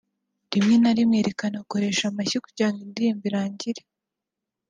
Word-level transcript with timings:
Rimwe 0.53 0.75
na 0.83 0.91
rimwe 0.97 1.17
rikanakoresha 1.27 2.03
amashyi 2.07 2.37
kugera 2.45 2.77
indirimbo 2.85 3.23
irangiye 3.29 3.81